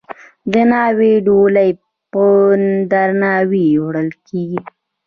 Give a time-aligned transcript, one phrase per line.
[0.51, 1.69] د ناوې ډولۍ
[2.11, 2.23] په
[2.91, 4.61] درناوي وړل کیږي.